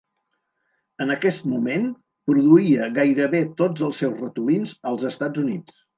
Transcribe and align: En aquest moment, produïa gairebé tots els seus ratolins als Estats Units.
En 1.05 1.13
aquest 1.15 1.43
moment, 1.51 1.85
produïa 2.31 2.89
gairebé 2.97 3.45
tots 3.61 3.87
els 3.89 4.03
seus 4.05 4.17
ratolins 4.25 4.73
als 4.95 5.07
Estats 5.15 5.45
Units. 5.45 5.79